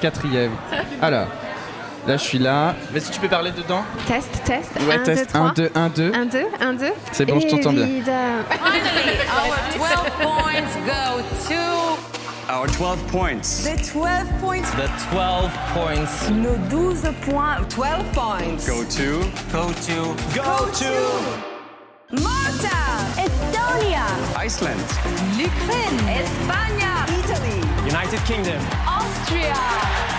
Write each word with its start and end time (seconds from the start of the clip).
Quatrième. 0.00 0.52
Alors, 1.02 1.26
là 2.06 2.16
je 2.16 2.22
suis 2.22 2.38
là. 2.38 2.76
Vas-y, 2.92 3.10
tu 3.10 3.18
peux 3.18 3.26
parler 3.26 3.50
dedans 3.50 3.82
Test, 4.06 4.30
test. 4.44 4.70
Ouais, 4.88 4.94
1, 4.94 4.98
2, 4.98 5.02
test. 5.02 5.30
3. 5.30 5.40
1, 5.40 5.52
2, 5.54 5.70
1, 5.74 5.88
2. 5.88 6.12
1, 6.14 6.26
2, 6.26 6.38
1, 6.60 6.72
2. 6.74 6.86
C'est 7.10 7.24
bon, 7.24 7.40
je 7.40 7.48
t'entends 7.48 7.72
bien. 7.72 7.84
Finally, 7.84 9.18
our 9.28 9.56
12 9.74 10.10
points 10.22 10.76
go 10.86 11.22
to 11.48 11.58
Our 12.48 12.68
12 12.68 13.06
points. 13.08 13.64
the 13.64 13.76
12 13.92 14.28
points. 14.40 14.70
The 14.76 14.88
12 15.10 15.50
points 15.74 16.30
Nos 16.30 16.56
12 16.70 17.12
points. 17.22 17.68
12 17.68 18.12
points. 18.12 18.66
Go 18.68 18.84
to. 18.84 19.24
go 19.52 19.72
to 19.72 20.14
Go 20.32 20.70
to. 20.78 21.47
Iceland. 24.48 24.80
L'Ukraine. 25.36 26.08
Espagne. 26.08 26.82
Italy. 27.20 27.60
United 27.84 28.18
Kingdom. 28.24 28.62
Austria. 28.86 30.17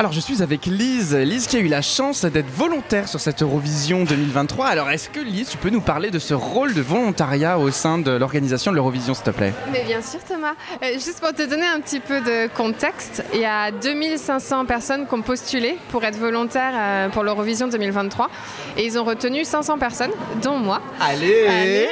Alors, 0.00 0.12
je 0.12 0.20
suis 0.20 0.42
avec 0.42 0.64
Lise. 0.64 1.14
Lise 1.14 1.46
qui 1.46 1.58
a 1.58 1.60
eu 1.60 1.68
la 1.68 1.82
chance 1.82 2.24
d'être 2.24 2.48
volontaire 2.48 3.06
sur 3.06 3.20
cette 3.20 3.42
Eurovision 3.42 4.04
2023. 4.04 4.64
Alors, 4.66 4.88
est-ce 4.88 5.10
que 5.10 5.20
Lise, 5.20 5.50
tu 5.50 5.58
peux 5.58 5.68
nous 5.68 5.82
parler 5.82 6.10
de 6.10 6.18
ce 6.18 6.32
rôle 6.32 6.72
de 6.72 6.80
volontariat 6.80 7.58
au 7.58 7.70
sein 7.70 7.98
de 7.98 8.12
l'organisation 8.12 8.70
de 8.70 8.76
l'Eurovision, 8.76 9.12
s'il 9.12 9.24
te 9.24 9.30
plaît? 9.30 9.52
Mais 9.70 9.84
bien 9.84 10.00
sûr 10.00 10.20
Thomas. 10.26 10.54
Euh, 10.82 10.94
juste 10.94 11.20
pour 11.20 11.34
te 11.34 11.42
donner 11.46 11.66
un 11.66 11.80
petit 11.80 12.00
peu 12.00 12.22
de 12.22 12.48
contexte, 12.54 13.22
il 13.34 13.40
y 13.40 13.44
a 13.44 13.70
2500 13.72 14.64
personnes 14.64 15.06
qui 15.06 15.12
ont 15.12 15.20
postulé 15.20 15.76
pour 15.90 16.02
être 16.02 16.16
volontaires 16.16 16.72
euh, 16.74 17.08
pour 17.10 17.22
l'Eurovision 17.22 17.68
2023 17.68 18.30
et 18.78 18.86
ils 18.86 18.98
ont 18.98 19.04
retenu 19.04 19.44
500 19.44 19.76
personnes, 19.76 20.12
dont 20.42 20.56
moi. 20.56 20.80
Allez, 20.98 21.46
Allez 21.46 21.88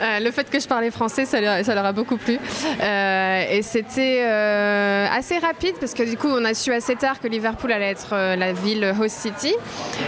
Euh, 0.00 0.20
le 0.20 0.30
fait 0.30 0.48
que 0.48 0.60
je 0.60 0.68
parlais 0.68 0.90
français, 0.90 1.24
ça 1.24 1.40
leur, 1.40 1.64
ça 1.64 1.74
leur 1.74 1.84
a 1.84 1.92
beaucoup 1.92 2.16
plu. 2.16 2.38
Euh, 2.80 3.44
et 3.50 3.62
c'était 3.62 4.22
euh, 4.24 5.06
assez 5.10 5.38
rapide 5.38 5.74
parce 5.80 5.92
que 5.92 6.04
du 6.08 6.16
coup, 6.16 6.28
on 6.28 6.44
a 6.44 6.54
su 6.54 6.72
assez 6.72 6.96
tard 6.96 7.20
que 7.20 7.28
Liverpool 7.28 7.70
allait 7.72 7.90
être 7.90 8.10
euh, 8.12 8.36
la 8.36 8.52
ville 8.52 8.92
host 9.00 9.16
city. 9.16 9.54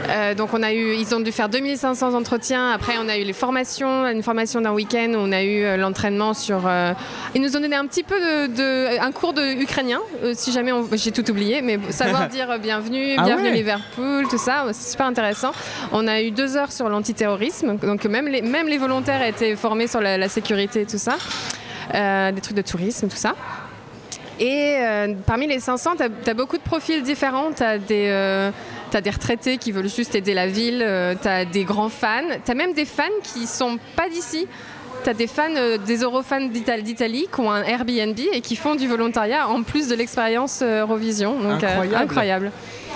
Euh, 0.09 0.35
donc, 0.35 0.55
on 0.55 0.63
a 0.63 0.73
eu, 0.73 0.95
ils 0.95 1.15
ont 1.15 1.21
dû 1.21 1.33
faire 1.33 1.49
2500 1.49 2.15
entretiens. 2.15 2.71
Après, 2.73 2.95
on 3.03 3.09
a 3.09 3.17
eu 3.19 3.25
les 3.25 3.33
formations, 3.33 4.07
une 4.07 4.23
formation 4.23 4.61
d'un 4.61 4.73
week-end 4.73 5.13
où 5.15 5.19
on 5.19 5.33
a 5.33 5.43
eu 5.43 5.63
euh, 5.65 5.77
l'entraînement 5.77 6.35
sur. 6.35 6.69
ils 7.35 7.41
nous 7.43 7.57
ont 7.57 7.61
donné 7.61 7.77
un 7.77 7.87
petit 7.87 8.03
peu 8.03 8.19
de, 8.19 8.47
de- 8.49 9.01
un 9.01 9.13
cours 9.13 9.33
de 9.33 9.43
ukrainien, 9.63 10.01
si 10.35 10.53
jamais 10.53 10.73
on- 10.73 10.89
j'ai 10.93 11.13
tout 11.13 11.29
oublié, 11.31 11.63
mais 11.63 11.79
savoir 11.91 12.29
dire 12.37 12.59
bienvenue, 12.59 13.15
Ah 13.19 13.25
bienvenue 13.25 13.49
ouais. 13.49 13.55
Liverpool, 13.55 14.27
tout 14.29 14.39
ça, 14.39 14.65
c'est 14.73 14.91
super 14.93 15.07
intéressant. 15.07 15.53
On 15.93 16.07
a 16.09 16.21
eu 16.23 16.31
deux 16.31 16.57
heures 16.57 16.73
sur 16.73 16.89
l'antiterrorisme, 16.89 17.77
donc 17.77 18.05
même 18.05 18.29
les, 18.29 18.43
même 18.43 18.67
les 18.69 18.79
volontaires 18.79 19.23
étaient 19.23 19.57
formés 19.57 19.87
sur 19.87 20.01
la, 20.01 20.17
la 20.19 20.29
sécurité 20.29 20.83
et 20.83 20.87
tout 20.87 20.99
ça, 20.99 21.17
Euh, 21.93 22.31
des 22.31 22.41
trucs 22.41 22.57
de 22.57 22.63
tourisme, 22.63 23.09
tout 23.09 23.17
ça. 23.17 23.35
Et 24.41 24.77
euh, 24.81 25.15
parmi 25.27 25.47
les 25.47 25.61
500, 25.61 25.91
tu 25.99 26.31
as, 26.31 26.35
beaucoup 26.35 26.57
de 26.57 26.63
profils 26.63 27.03
différents. 27.03 27.53
Tu 27.53 27.63
as, 27.63 27.79
des 27.79 28.51
retraités 29.11 29.59
qui 29.59 29.71
veulent 29.71 29.89
juste 29.89 30.15
aider 30.15 30.35
la 30.35 30.47
ville, 30.49 30.85
tu 31.23 31.29
as 31.29 31.45
des 31.45 31.65
grands 31.65 31.91
fans, 31.91 32.23
tu 32.45 32.51
as 32.51 32.55
même 32.55 32.73
des 32.73 32.87
fans 32.87 33.05
qui 33.23 33.47
sont 33.47 33.79
pas 33.97 34.09
d'ici. 34.09 34.49
Tu 35.05 35.09
as 35.09 35.15
des 35.15 35.27
fans, 35.27 35.45
euh, 35.57 35.79
des 35.79 36.03
Eurofans 36.03 36.49
d'Ital- 36.51 36.83
d'Italie 36.83 37.27
qui 37.33 37.41
ont 37.41 37.51
un 37.51 37.63
Airbnb 37.63 38.19
et 38.35 38.41
qui 38.43 38.55
font 38.55 38.75
du 38.75 38.87
volontariat 38.87 39.49
en 39.49 39.63
plus 39.63 39.89
de 39.89 39.95
l'expérience 39.95 40.61
euh, 40.63 40.83
Eurovision. 40.83 41.39
Donc, 41.41 41.65
euh, 41.65 41.69
Incroyable. 41.69 41.95
incroyable. 41.97 42.53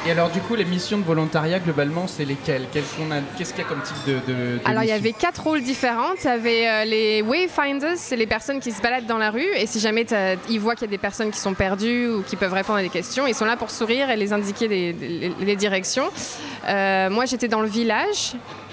Et 0.06 0.10
alors, 0.10 0.28
du 0.28 0.40
coup, 0.40 0.54
les 0.54 0.66
missions 0.66 0.98
de 0.98 1.02
volontariat, 1.02 1.58
globalement, 1.60 2.06
c'est 2.06 2.26
lesquelles? 2.26 2.66
Qu'est-ce 2.70 2.94
qu'on 2.96 3.10
a- 3.10 3.20
qu'est-ce 3.38 3.54
qu'il 3.54 3.62
y 3.62 3.66
a 3.66 3.68
comme 3.68 3.80
type 3.80 3.96
de. 4.06 4.12
de- 4.30 4.58
de 4.58 4.60
Alors 4.66 4.82
il 4.82 4.90
y 4.90 4.92
avait 4.92 5.12
quatre 5.14 5.42
rôles 5.42 5.62
différents. 5.62 6.12
Il 6.22 6.24
y 6.24 6.28
avait 6.28 6.68
euh, 6.68 6.84
les 6.84 7.22
wayfinders, 7.22 7.96
c'est 7.96 8.16
les 8.16 8.26
personnes 8.26 8.60
qui 8.60 8.70
se 8.70 8.82
baladent 8.82 9.06
dans 9.06 9.16
la 9.16 9.30
rue 9.30 9.48
et 9.56 9.66
si 9.66 9.80
jamais 9.80 10.04
ils 10.50 10.60
voient 10.60 10.74
qu'il 10.74 10.82
y 10.88 10.90
a 10.90 10.90
des 10.90 10.98
personnes 10.98 11.30
qui 11.30 11.38
sont 11.38 11.54
perdues 11.54 12.08
ou 12.08 12.22
qui 12.22 12.36
peuvent 12.36 12.52
répondre 12.52 12.80
à 12.80 12.82
des 12.82 12.90
questions, 12.90 13.26
ils 13.26 13.34
sont 13.34 13.46
là 13.46 13.56
pour 13.56 13.70
sourire 13.70 14.10
et 14.10 14.16
les 14.16 14.34
indiquer 14.34 14.68
des- 14.68 14.92
des- 14.92 15.32
les, 15.40 15.56
directions. 15.56 16.10
Euh, 16.68 17.08
moi 17.08 17.24
j'étais 17.24 17.48
dans 17.48 17.62
le 17.62 17.68
village. 17.68 18.32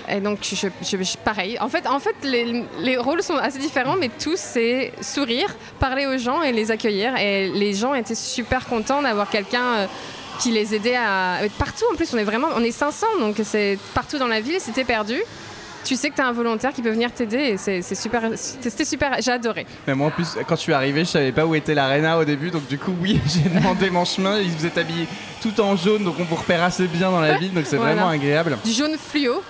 Et 0.10 0.20
donc, 0.20 0.40
je, 0.42 0.56
je- 0.82 1.02
je- 1.02 1.18
pareil. 1.24 1.58
En 1.62 1.70
fait, 1.70 1.88
en 1.88 2.00
fait 2.00 2.16
les, 2.24 2.66
les 2.80 2.98
rôles 2.98 3.24
sont 3.24 3.38
assez 3.38 3.60
différents, 3.60 3.96
mais 3.96 4.10
tous, 4.10 4.36
c'est 4.38 4.92
sourire, 5.00 5.56
parler 5.80 6.08
aux 6.08 6.18
gens 6.18 6.42
et 6.42 6.52
les 6.52 6.72
accueillir. 6.72 7.16
Et 7.16 7.48
les 7.50 7.74
gens 7.74 7.94
étaient 7.94 8.16
super 8.16 8.66
contents 8.68 9.02
d'avoir 9.02 9.30
quelqu'un 9.30 9.64
euh, 9.76 9.86
qui 10.42 10.52
les 10.52 10.74
aidait 10.76 10.96
à. 10.98 11.40
Partout, 11.58 11.86
en 11.92 11.96
plus, 11.96 12.14
on 12.14 12.18
est 12.18 12.24
vraiment. 12.24 12.48
On 12.56 12.64
est 12.64 12.72
500, 12.72 13.06
donc 13.20 13.36
c'est 13.44 13.78
partout 13.94 14.18
dans 14.18 14.28
la 14.28 14.42
ville. 14.42 14.58
T'es 14.74 14.84
perdu, 14.84 15.16
tu 15.84 15.96
sais 15.96 16.10
que 16.10 16.16
tu 16.16 16.22
as 16.22 16.28
un 16.28 16.32
volontaire 16.32 16.74
qui 16.74 16.82
peut 16.82 16.90
venir 16.92 17.12
t'aider 17.12 17.38
et 17.38 17.58
c'est 17.58 17.82
super. 17.96 18.22
C'était 18.36 18.86
super. 18.86 19.16
J'ai 19.20 19.32
adoré. 19.32 19.66
Mais 19.88 19.94
moi, 19.96 20.08
en 20.08 20.12
plus, 20.12 20.38
quand 20.48 20.56
je 20.56 20.62
suis 20.62 20.74
arrivé, 20.74 21.02
je 21.06 21.10
savais 21.10 21.32
pas 21.32 21.46
où 21.46 21.56
était 21.56 21.74
l'arena 21.76 22.18
au 22.20 22.24
début, 22.26 22.50
donc 22.52 22.68
du 22.68 22.78
coup, 22.78 22.94
oui, 23.02 23.20
j'ai 23.28 23.50
demandé 23.50 23.90
mon 23.90 24.06
chemin. 24.06 24.40
Ils 24.40 24.50
vous 24.52 24.66
êtes 24.66 24.78
habillés 24.78 25.08
tout 25.42 25.60
en 25.60 25.76
jaune, 25.76 26.04
donc 26.04 26.16
on 26.20 26.24
vous 26.24 26.36
repère 26.36 26.64
assez 26.64 26.86
bien 26.88 27.10
dans 27.12 27.20
la 27.22 27.38
ville, 27.38 27.52
donc 27.54 27.66
c'est 27.66 27.78
Voilà. 27.78 27.94
vraiment 27.96 28.10
agréable. 28.10 28.58
Du 28.64 28.72
jaune 28.72 28.96
fluo. 28.98 29.42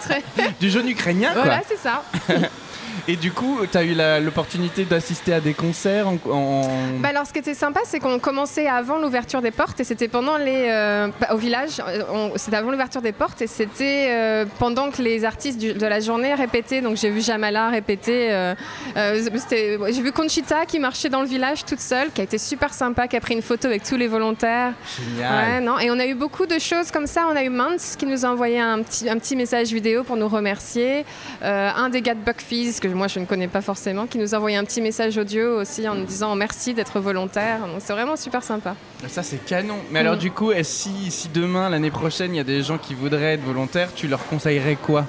très- 0.00 0.22
Du 0.60 0.70
jaune 0.70 0.88
ukrainien, 0.88 1.32
quoi. 1.32 1.42
voilà, 1.42 1.62
c'est 1.68 1.78
ça. 1.78 2.02
Et 3.08 3.14
du 3.16 3.30
coup, 3.30 3.60
tu 3.70 3.78
as 3.78 3.84
eu 3.84 3.94
l'opportunité 4.24 4.84
d'assister 4.84 5.32
à 5.32 5.40
des 5.40 5.54
concerts 5.54 6.08
en. 6.08 6.18
en- 6.28 6.62
Bah 7.00 7.10
alors, 7.10 7.24
ce 7.26 7.32
qui 7.32 7.38
était 7.38 7.54
sympa, 7.54 7.80
c'est 7.84 8.00
qu'on 8.00 8.18
commençait 8.18 8.66
avant 8.66 8.98
l'ouverture 8.98 9.40
des 9.42 9.52
portes 9.52 9.78
et 9.78 9.84
c'était 9.84 10.08
pendant 10.08 10.36
les. 10.38 10.66
euh, 10.68 11.08
bah, 11.20 11.28
au 11.32 11.36
village, 11.36 11.80
euh, 11.86 12.30
c'était 12.34 12.56
avant 12.56 12.72
l'ouverture 12.72 13.02
des 13.02 13.12
portes 13.12 13.40
et 13.42 13.46
c'était 13.46 14.08
euh, 14.10 14.44
pendant 14.58 14.90
que 14.90 15.02
les 15.02 15.24
artistes 15.24 15.58
du- 15.58 15.72
de 15.74 15.86
la 15.86 16.00
journée 16.00 16.34
répétaient. 16.34 16.80
Donc, 16.80 16.96
j'ai 16.96 17.10
vu 17.10 17.20
Jamala 17.20 17.68
répéter. 17.68 18.32
euh, 18.32 18.54
j'ai 18.96 20.02
vu 20.02 20.10
Conchita 20.12 20.66
qui 20.66 20.78
marchait 20.80 21.08
dans 21.08 21.20
le 21.20 21.28
village 21.28 21.64
toute 21.64 21.80
seule, 21.80 22.10
qui 22.10 22.20
a 22.20 22.24
été 22.24 22.38
super 22.38 22.74
sympa, 22.74 23.06
qui 23.06 23.16
a 23.16 23.20
pris 23.20 23.34
une 23.34 23.42
photo 23.42 23.68
avec 23.68 23.84
tous 23.84 23.96
les 23.96 24.08
volontaires. 24.08 24.72
Génial. 24.98 25.32
Ouais, 25.54 25.60
non. 25.60 25.78
Et 25.78 25.90
on 25.92 25.98
a 26.00 26.06
eu 26.06 26.14
beaucoup 26.14 26.46
de 26.46 26.58
choses 26.58 26.90
comme 26.90 27.06
ça. 27.06 27.26
On 27.30 27.36
a 27.36 27.44
eu 27.44 27.50
Mance 27.50 27.94
qui 27.96 28.06
nous 28.06 28.24
a 28.24 28.28
envoyé 28.30 28.58
un 28.58 28.82
petit, 28.82 29.08
un 29.08 29.18
petit 29.18 29.36
message 29.36 29.68
vidéo 29.72 30.02
pour 30.02 30.16
nous 30.16 30.28
remercier. 30.28 31.04
Un 31.42 31.88
des 31.88 32.02
gars 32.02 32.14
de 32.14 32.20
Buckfizz, 32.20 32.80
que 32.80 32.88
moi 32.96 33.06
je 33.08 33.20
ne 33.20 33.24
connais 33.26 33.46
pas 33.48 33.60
forcément, 33.60 34.06
qui 34.06 34.18
nous 34.18 34.34
a 34.34 34.38
envoyé 34.38 34.56
un 34.56 34.64
petit 34.64 34.80
message 34.80 35.16
audio 35.18 35.60
aussi 35.60 35.88
en 35.88 35.94
nous 35.94 36.04
disant 36.04 36.34
merci 36.34 36.74
d'être 36.74 36.98
volontaire. 36.98 37.60
Donc 37.60 37.76
c'est 37.80 37.92
vraiment 37.92 38.16
super 38.16 38.42
sympa. 38.42 38.74
Ça, 39.08 39.22
c'est 39.22 39.44
canon. 39.44 39.76
Mais 39.90 40.00
alors, 40.00 40.16
Mm. 40.16 40.18
du 40.18 40.30
coup, 40.32 40.50
si, 40.62 41.10
si 41.10 41.28
demain, 41.28 41.68
l'année 41.68 41.90
prochaine, 41.90 42.34
il 42.34 42.38
y 42.38 42.40
a 42.40 42.44
des 42.44 42.62
gens 42.62 42.78
qui 42.78 42.94
voudraient 42.94 43.34
être 43.34 43.44
volontaires, 43.44 43.90
tu 43.94 44.08
leur 44.08 44.26
conseillerais 44.26 44.76
quoi? 44.76 45.04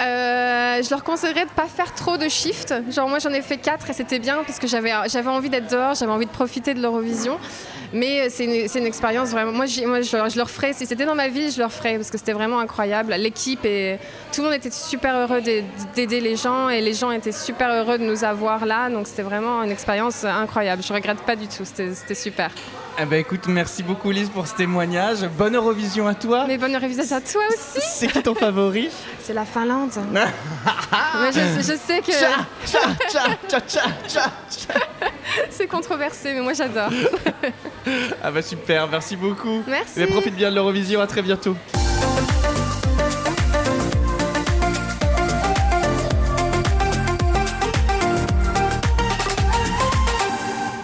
Euh, 0.00 0.82
je 0.82 0.88
leur 0.90 1.04
conseillerais 1.04 1.44
de 1.44 1.50
pas 1.50 1.66
faire 1.66 1.94
trop 1.94 2.16
de 2.16 2.28
shifts. 2.28 2.72
Genre 2.90 3.08
moi 3.08 3.18
j'en 3.18 3.30
ai 3.30 3.42
fait 3.42 3.58
quatre 3.58 3.90
et 3.90 3.92
c'était 3.92 4.18
bien 4.18 4.38
parce 4.46 4.58
que 4.58 4.66
j'avais 4.66 4.92
j'avais 5.08 5.28
envie 5.28 5.50
d'être 5.50 5.70
dehors, 5.70 5.94
j'avais 5.94 6.12
envie 6.12 6.24
de 6.26 6.30
profiter 6.30 6.72
de 6.74 6.80
l'Eurovision. 6.80 7.38
Mais 7.92 8.22
euh, 8.22 8.26
c'est 8.30 8.44
une, 8.78 8.86
expérience 8.86 9.30
vraiment. 9.30 9.52
Moi, 9.52 9.66
je, 9.66 10.16
leur- 10.16 10.28
je 10.30 10.36
leur 10.36 10.50
ferais. 10.50 10.72
Si 10.72 10.86
c'était 10.86 11.04
dans 11.06 11.14
ma 11.14 11.28
ville, 11.28 11.50
je 11.50 11.58
leur 11.58 11.72
ferais 11.72 11.96
parce 11.96 12.10
que 12.10 12.18
c'était 12.18 12.32
vraiment 12.32 12.60
incroyable. 12.60 13.14
L'équipe 13.18 13.64
et 13.64 13.98
tout 14.32 14.42
le 14.42 14.48
monde 14.48 14.56
était 14.56 14.70
super 14.70 15.14
heureux 15.16 15.40
d'ai- 15.40 15.64
d'aider 15.94 16.20
les 16.20 16.36
gens 16.36 16.68
et 16.68 16.80
les 16.80 16.94
gens 16.94 17.10
étaient 17.10 17.32
super 17.32 17.68
heureux 17.70 17.98
de 17.98 18.04
nous 18.04 18.22
avoir 18.24 18.64
là. 18.64 18.88
Donc 18.90 19.06
c'était 19.08 19.22
vraiment 19.22 19.62
une 19.62 19.70
expérience 19.72 20.24
incroyable. 20.24 20.82
Je 20.86 20.92
regrette 20.92 21.20
pas 21.22 21.36
du 21.36 21.46
tout. 21.48 21.64
C'était 21.64 22.14
super. 22.14 22.50
Eh 23.02 23.06
ben, 23.06 23.18
écoute, 23.18 23.46
merci 23.46 23.82
beaucoup, 23.82 24.10
Lise, 24.10 24.28
pour 24.28 24.46
ce 24.46 24.54
témoignage. 24.54 25.20
Bonne 25.38 25.56
Eurovision 25.56 26.06
à 26.06 26.14
toi. 26.14 26.44
Mais 26.46 26.58
bonne 26.58 26.76
révision 26.76 27.16
à 27.16 27.20
toi 27.20 27.40
aussi. 27.48 27.80
C'est 27.94 28.08
qui 28.08 28.22
ton 28.22 28.34
favori? 28.34 28.90
C'est 29.22 29.32
la 29.32 29.44
Finlande. 29.44 29.92
Mais 30.12 31.32
je, 31.32 31.40
je 31.60 31.76
sais 31.78 32.00
que 32.00 32.12
Tcha, 32.12 32.46
tcha, 33.08 33.80
tcha, 34.08 34.32
c'est 35.50 35.66
controversé, 35.66 36.32
mais 36.34 36.40
moi 36.40 36.52
j'adore. 36.52 36.90
Ah 38.22 38.30
bah 38.30 38.42
super, 38.42 38.86
merci 38.88 39.16
beaucoup. 39.16 39.62
Merci. 39.66 39.94
Mais 39.96 40.06
profite 40.06 40.36
bien 40.36 40.50
de 40.50 40.54
l'Eurovision, 40.54 41.00
à 41.00 41.06
très 41.06 41.22
bientôt. 41.22 41.56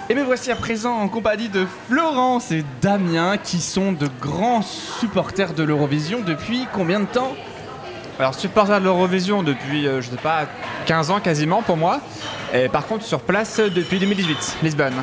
Et 0.09 0.15
me 0.15 0.23
voici 0.23 0.51
à 0.51 0.57
présent 0.57 0.97
en 0.97 1.09
compagnie 1.09 1.51
de 1.51 1.67
Florence 1.89 2.51
et 2.51 2.65
Damien 2.81 3.37
qui 3.37 3.61
sont 3.61 3.93
de 3.93 4.09
grands 4.21 4.63
supporters 4.63 5.53
de 5.53 5.63
l'Eurovision 5.63 6.21
depuis 6.21 6.67
combien 6.73 7.01
de 7.01 7.07
temps? 7.07 7.37
Alors, 8.19 8.35
supporter 8.35 8.79
de 8.81 8.85
l'Eurovision 8.85 9.43
depuis, 9.43 9.87
euh, 9.87 10.01
je 10.01 10.09
sais 10.09 10.17
pas, 10.17 10.47
15 10.87 11.11
ans 11.11 11.21
quasiment 11.21 11.63
pour 11.63 11.77
moi. 11.77 12.01
Et 12.55 12.69
par 12.69 12.87
contre, 12.87 13.05
sur 13.05 13.21
place 13.21 13.59
depuis 13.61 13.99
2018, 13.99 14.57
Lisbonne. 14.63 14.95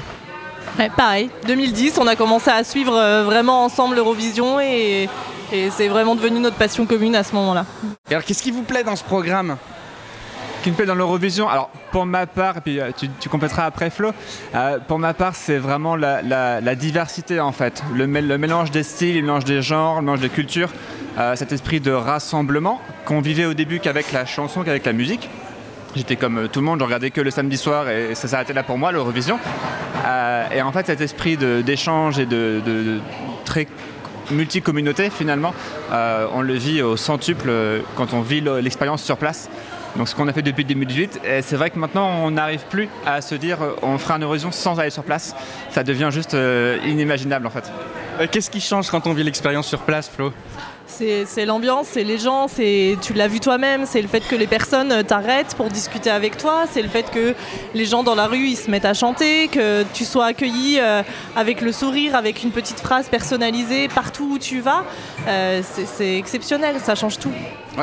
Ouais, 0.79 0.89
pareil, 0.95 1.29
2010, 1.47 1.99
on 1.99 2.07
a 2.07 2.15
commencé 2.15 2.49
à 2.49 2.63
suivre 2.63 2.95
euh, 2.97 3.23
vraiment 3.23 3.63
ensemble 3.65 3.95
l'Eurovision 3.95 4.59
et, 4.59 5.07
et 5.51 5.69
c'est 5.69 5.87
vraiment 5.87 6.15
devenu 6.15 6.39
notre 6.39 6.55
passion 6.55 6.87
commune 6.87 7.15
à 7.15 7.23
ce 7.23 7.35
moment-là. 7.35 7.65
Et 8.09 8.13
alors 8.15 8.23
qu'est-ce 8.25 8.41
qui 8.41 8.49
vous 8.49 8.63
plaît 8.63 8.83
dans 8.83 8.95
ce 8.95 9.03
programme? 9.03 9.57
Qui 10.63 10.71
me 10.71 10.75
plaît 10.75 10.85
dans 10.85 10.95
l'Eurovision, 10.95 11.47
alors 11.49 11.69
pour 11.91 12.05
ma 12.05 12.25
part, 12.25 12.57
et 12.57 12.61
puis 12.61 12.79
euh, 12.79 12.89
tu, 12.97 13.07
tu 13.19 13.27
compléteras 13.29 13.65
après 13.65 13.89
Flo, 13.89 14.11
euh, 14.55 14.79
pour 14.87 14.97
ma 14.97 15.13
part, 15.13 15.35
c'est 15.35 15.57
vraiment 15.57 15.95
la, 15.97 16.21
la- 16.21 16.61
la 16.61 16.75
diversité 16.75 17.39
en 17.41 17.51
fait. 17.51 17.83
Le, 17.93 18.07
mé- 18.07 18.25
le 18.25 18.37
mélange 18.37 18.71
des 18.71 18.83
styles, 18.83 19.17
le 19.17 19.21
mélange 19.23 19.43
des 19.43 19.61
genres, 19.61 19.97
le 19.97 20.03
mélange 20.03 20.21
des 20.21 20.29
cultures, 20.29 20.69
euh, 21.19 21.35
cet 21.35 21.51
esprit 21.51 21.81
de 21.81 21.91
rassemblement 21.91 22.79
qu'on 23.05 23.19
vivait 23.19 23.45
au 23.45 23.53
début 23.53 23.79
qu'avec 23.79 24.11
la 24.13 24.25
chanson, 24.25 24.63
qu'avec 24.63 24.85
la 24.85 24.93
musique. 24.93 25.29
J'étais 25.95 26.15
comme 26.15 26.37
euh, 26.39 26.47
tout 26.47 26.59
le 26.59 26.65
monde, 26.65 26.79
je 26.79 26.85
regardais 26.85 27.11
que 27.11 27.21
le 27.21 27.29
samedi 27.31 27.57
soir 27.57 27.87
et 27.89 28.15
ça 28.15 28.27
s'arrêtait 28.27 28.53
là 28.53 28.63
pour 28.63 28.77
moi, 28.77 28.91
l'Eurovision. 28.91 29.39
Euh, 30.05 30.45
et 30.51 30.61
en 30.61 30.71
fait, 30.71 30.87
cet 30.87 31.01
esprit 31.01 31.37
d'échange 31.37 32.17
et 32.19 32.25
de, 32.25 32.61
de- 32.65 32.83
de 32.83 32.99
très 33.45 33.67
multi-communauté, 34.31 35.09
finalement, 35.09 35.53
euh, 35.91 36.25
on 36.33 36.41
le 36.41 36.53
vit 36.55 36.81
au 36.81 36.97
centuple 36.97 37.47
euh, 37.49 37.79
quand 37.95 38.13
on 38.13 38.21
vit 38.21 38.41
le- 38.41 38.59
l'expérience 38.59 39.03
sur 39.03 39.17
place. 39.17 39.49
Donc 39.95 40.09
ce 40.09 40.15
qu'on 40.15 40.27
a 40.27 40.33
fait 40.33 40.41
depuis 40.41 40.65
2018, 40.65 41.21
et 41.23 41.43
c'est 41.43 41.55
vrai 41.55 41.69
que 41.69 41.77
maintenant 41.77 42.07
on 42.23 42.31
n'arrive 42.31 42.63
plus 42.67 42.89
à 43.05 43.21
se 43.21 43.35
dire 43.35 43.59
on 43.83 43.99
fera 43.99 44.15
une 44.15 44.23
Eurovision 44.23 44.51
sans 44.51 44.79
aller 44.79 44.89
sur 44.89 45.03
place. 45.03 45.35
Ça 45.69 45.83
devient 45.83 46.09
juste 46.11 46.35
inimaginable 46.83 47.45
en 47.45 47.51
fait. 47.51 47.71
Qu'est-ce 48.31 48.49
qui 48.49 48.59
change 48.59 48.89
quand 48.89 49.05
on 49.05 49.13
vit 49.13 49.23
l'expérience 49.23 49.67
sur 49.67 49.81
place, 49.81 50.09
Flo? 50.09 50.33
C'est 50.85 51.45
l'ambiance, 51.45 51.87
c'est 51.91 52.03
les 52.03 52.19
gens, 52.19 52.47
c'est 52.47 52.97
tu 53.01 53.13
l'as 53.13 53.27
vu 53.27 53.39
toi-même, 53.39 53.85
c'est 53.87 54.01
le 54.01 54.07
fait 54.07 54.19
que 54.19 54.35
les 54.35 54.45
personnes 54.45 55.03
t'arrêtent 55.03 55.55
pour 55.55 55.69
discuter 55.69 56.11
avec 56.11 56.37
toi, 56.37 56.65
c'est 56.71 56.83
le 56.83 56.87
fait 56.89 57.09
que 57.09 57.33
les 57.73 57.85
gens 57.85 58.03
dans 58.03 58.13
la 58.13 58.27
rue 58.27 58.53
se 58.55 58.69
mettent 58.69 58.85
à 58.85 58.93
chanter, 58.93 59.47
que 59.47 59.83
tu 59.93 60.05
sois 60.05 60.27
accueilli 60.27 60.77
euh, 60.79 61.01
avec 61.35 61.61
le 61.61 61.71
sourire, 61.71 62.15
avec 62.15 62.43
une 62.43 62.51
petite 62.51 62.79
phrase 62.79 63.07
personnalisée 63.09 63.87
partout 63.87 64.33
où 64.33 64.37
tu 64.39 64.59
vas. 64.59 64.83
Euh, 65.27 65.61
c'est- 65.63 66.17
exceptionnel, 66.17 66.75
ça 66.83 66.93
change 66.95 67.17
tout. 67.17 67.31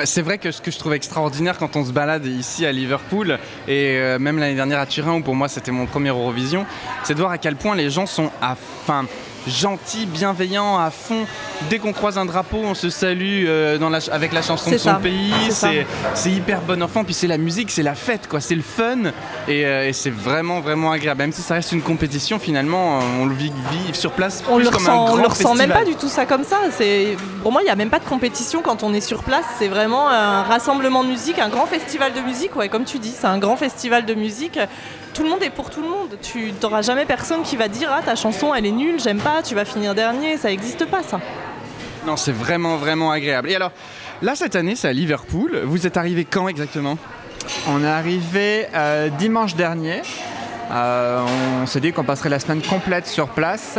C'est 0.05 0.23
vrai 0.23 0.39
que 0.39 0.53
ce 0.53 0.61
que 0.61 0.71
je 0.71 0.79
trouve 0.79 0.95
extraordinaire 0.95 1.59
quand 1.59 1.75
on 1.75 1.85
se 1.85 1.91
balade 1.91 2.27
ici 2.27 2.65
à 2.65 2.71
Liverpool 2.71 3.39
et 3.67 3.97
euh, 3.99 4.19
même 4.21 4.39
l'année 4.39 4.55
dernière 4.55 4.79
à 4.79 4.87
Turin 4.87 5.15
où 5.15 5.23
pour 5.23 5.35
moi 5.35 5.49
c'était 5.49 5.73
mon 5.73 5.87
premier 5.87 6.11
Eurovision, 6.11 6.65
c'est 7.03 7.15
de 7.15 7.19
voir 7.19 7.33
à 7.33 7.39
quel 7.39 7.57
point 7.57 7.75
les 7.75 7.91
gens 7.91 8.07
sont 8.07 8.31
à 8.41 8.55
fin 8.87 9.07
gentils, 9.47 10.07
bienveillants, 10.07 10.79
à 10.79 10.91
fond. 10.91 11.27
Dès 11.69 11.79
qu'on 11.79 11.93
croise 11.93 12.19
un 12.19 12.25
drapeau, 12.25 12.59
on 12.65 12.75
se 12.75 12.91
salue 12.91 13.45
euh, 13.47 13.79
dans 13.79 13.91
la 13.91 14.01
ch- 14.01 14.15
avec 14.15 14.33
la 14.33 14.43
chanson 14.43 14.71
de 14.71 14.79
son 14.79 14.91
ça, 14.91 15.01
pays. 15.03 15.33
c'est 16.15 16.31
hyper 16.31 16.61
bon 16.63 16.83
enfant. 16.83 17.05
Puis 17.05 17.15
c'est 17.15 17.27
la 17.27 17.39
musique, 17.39 17.71
c'est 17.71 17.83
la 17.83 17.95
fête, 17.95 18.29
quoi. 18.29 18.41
C'est 18.41 18.55
le 18.55 18.63
fun 18.63 19.11
et, 19.49 19.65
euh, 19.67 19.89
et 19.89 19.93
c'est 19.93 20.11
vraiment 20.11 20.61
vraiment 20.61 20.91
agréable. 20.93 21.21
Même 21.21 21.33
si 21.33 21.43
ça 21.43 21.55
reste 21.55 21.73
une 21.73 21.83
compétition, 21.83 22.39
finalement, 22.39 22.99
on 23.21 23.27
le 23.27 23.35
vit, 23.35 23.53
vit 23.71 23.95
sur 23.95 24.13
place 24.13 24.43
On 24.49 24.57
plus 24.57 24.65
le 24.65 24.71
comme 24.71 24.81
ressent, 24.81 24.93
un 24.93 24.97
on 24.97 25.05
grand 25.07 25.17
le 25.23 25.29
ressent 25.29 25.55
même 25.55 25.71
pas 25.71 25.85
du 25.85 25.95
tout 25.97 26.09
ça 26.09 26.27
comme 26.27 26.45
ça. 26.45 26.57
C'est 26.77 27.17
pour 27.43 27.53
moi 27.53 27.63
il 27.63 27.67
n'y 27.67 27.71
a 27.71 27.77
même 27.77 27.91
pas 27.91 27.99
de 27.99 28.05
compétition 28.05 28.63
quand 28.63 28.83
on 28.83 28.93
est 28.95 29.01
sur 29.01 29.23
place. 29.23 29.45
C'est 29.59 29.69
vraiment 29.69 30.09
un 30.09 30.43
rassemblement 30.43 31.05
de 31.05 31.09
musique, 31.09 31.39
un 31.39 31.49
grand 31.49 31.67
festival 31.67 32.13
de 32.13 32.21
musique. 32.21 32.57
Ouais, 32.57 32.69
comme 32.69 32.85
tu 32.85 32.99
dis, 32.99 33.15
c'est 33.19 33.27
un 33.27 33.39
grand 33.39 33.57
festival 33.57 34.05
de 34.07 34.15
musique. 34.15 34.59
Tout 35.15 35.23
le 35.25 35.29
monde 35.31 35.43
est 35.43 35.51
pour 35.51 35.71
tout 35.71 35.83
le 35.83 35.89
monde. 35.89 36.17
Tu 36.23 36.53
n'auras 36.63 36.83
jamais 36.83 37.05
personne 37.05 37.43
qui 37.43 37.57
va 37.57 37.69
dire 37.69 37.91
ah 37.93 38.01
ta 38.03 38.15
chanson 38.17 38.55
elle 38.55 38.67
est 38.67 38.71
nulle, 38.71 39.01
j'aime 39.01 39.19
pas, 39.19 39.43
tu 39.43 39.55
vas 39.55 39.65
finir 39.65 39.95
dernier. 39.95 40.37
Ça 40.37 40.49
n'existe 40.49 40.85
pas 40.87 41.03
ça. 41.03 41.21
Non, 42.07 42.17
c'est 42.17 42.33
vraiment, 42.33 42.77
vraiment 42.77 43.11
agréable. 43.11 43.51
Et 43.51 43.57
alors, 43.57 43.73
là, 44.23 44.35
cette 44.35 44.57
année, 44.57 44.75
c'est 44.77 44.89
à 44.89 44.93
Liverpool. 44.93 45.61
Vous 45.65 45.87
êtes 45.87 45.97
arrivé 45.99 46.25
quand 46.25 46.49
exactement? 46.49 46.97
On 47.69 47.83
est 47.85 47.89
arrivé 47.89 48.67
euh, 48.75 49.09
dimanche 49.11 49.55
dernier. 49.55 50.01
Euh, 50.73 51.23
on 51.63 51.67
s'est 51.67 51.81
dit 51.81 51.93
qu'on 51.93 52.05
passerait 52.05 52.29
la 52.29 52.39
semaine 52.39 52.63
complète 52.63 53.07
sur 53.09 53.29
place 53.29 53.77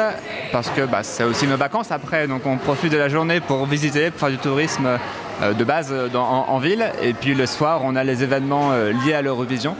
parce 0.51 0.69
que 0.69 0.81
bah, 0.81 1.03
c'est 1.03 1.23
aussi 1.23 1.47
nos 1.47 1.55
vacances 1.55 1.89
après, 1.89 2.27
donc 2.27 2.45
on 2.45 2.57
profite 2.57 2.91
de 2.91 2.97
la 2.97 3.07
journée 3.07 3.39
pour 3.39 3.65
visiter, 3.65 4.11
pour 4.11 4.19
faire 4.19 4.29
du 4.29 4.37
tourisme 4.37 4.99
euh, 5.41 5.53
de 5.53 5.63
base 5.63 5.93
dans- 6.11 6.21
en, 6.27 6.49
en 6.49 6.59
ville. 6.59 6.91
Et 7.01 7.13
puis 7.13 7.33
le 7.33 7.45
soir, 7.45 7.81
on 7.85 7.95
a 7.95 8.03
les 8.03 8.23
événements 8.23 8.71
euh, 8.73 8.91
liés 9.05 9.13
à 9.13 9.21
l'Eurovision. 9.21 9.75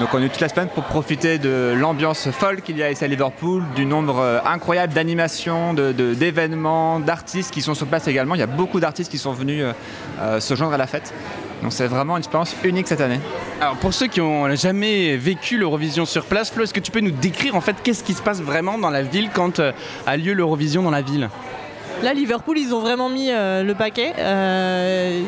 Donc 0.00 0.10
on 0.12 0.22
est 0.22 0.28
toute 0.28 0.40
la 0.40 0.50
semaine 0.50 0.68
pour 0.68 0.84
profiter 0.84 1.38
de 1.38 1.74
l'ambiance 1.74 2.28
folle 2.30 2.60
qu'il 2.60 2.76
y 2.76 2.82
a 2.82 2.90
ici 2.90 3.02
à 3.02 3.06
Liverpool, 3.06 3.62
du 3.74 3.86
nombre 3.86 4.18
euh, 4.18 4.38
incroyable 4.44 4.92
d'animations, 4.92 5.72
de- 5.72 5.92
de- 5.92 6.12
d'événements, 6.12 7.00
d'artistes 7.00 7.50
qui 7.50 7.62
sont 7.62 7.74
sur 7.74 7.86
place 7.86 8.06
également. 8.06 8.34
Il 8.34 8.38
y 8.40 8.42
a 8.44 8.46
beaucoup 8.46 8.78
d'artistes 8.78 9.10
qui 9.10 9.16
sont 9.16 9.32
venus 9.32 9.62
euh, 9.64 9.72
euh, 10.20 10.40
se 10.40 10.54
joindre 10.54 10.74
à 10.74 10.76
la 10.76 10.86
fête. 10.86 11.14
Donc 11.62 11.72
c'est 11.72 11.86
vraiment 11.86 12.16
une 12.16 12.20
expérience 12.20 12.54
unique 12.62 12.88
cette 12.88 13.00
année. 13.00 13.20
Alors, 13.62 13.76
pour 13.76 13.94
ceux 13.94 14.06
qui 14.08 14.20
n'ont 14.20 14.54
jamais 14.54 15.16
vécu 15.16 15.56
l'Eurovision 15.56 16.04
sur 16.04 16.26
place, 16.26 16.50
Flo, 16.50 16.64
est-ce 16.64 16.74
que 16.74 16.80
tu 16.80 16.90
peux 16.90 17.00
nous 17.00 17.10
décrire 17.10 17.56
en 17.56 17.62
fait 17.62 17.76
qu'est-ce 17.82 18.04
qui 18.04 18.12
se 18.12 18.20
passe 18.20 18.42
vraiment 18.42 18.76
dans 18.76 18.90
la 18.90 19.02
ville 19.02 19.30
quand 19.32 19.60
a 20.06 20.16
lieu 20.18 20.34
l'Eurovision 20.34 20.82
dans 20.82 20.90
la 20.90 21.00
ville? 21.00 21.30
Là, 22.02 22.12
Liverpool, 22.12 22.58
ils 22.58 22.74
ont 22.74 22.80
vraiment 22.80 23.08
mis 23.08 23.30
euh, 23.30 23.62
le 23.62 23.74
paquet. 23.74 24.12
Euh, 24.18 25.22